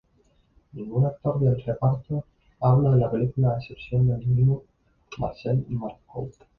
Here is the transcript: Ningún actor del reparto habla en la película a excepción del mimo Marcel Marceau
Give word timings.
Ningún 0.73 1.05
actor 1.05 1.39
del 1.39 1.61
reparto 1.61 2.23
habla 2.61 2.89
en 2.93 3.01
la 3.01 3.11
película 3.11 3.51
a 3.51 3.57
excepción 3.59 4.07
del 4.07 4.25
mimo 4.25 4.63
Marcel 5.19 5.63
Marceau 5.69 6.31